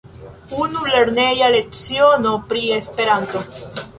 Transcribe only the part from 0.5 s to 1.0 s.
Unu